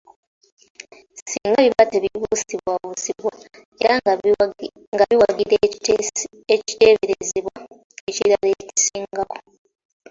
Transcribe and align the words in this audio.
Singa 1.29 1.57
biba 1.65 1.83
tebibuusibwabuusibwa 1.91 3.31
era 3.83 3.95
nga 4.93 5.03
biwagira 5.09 5.55
ekiteeberezebwa 6.51 7.57
ekirala 8.09 8.47
ekisingako. 8.63 9.37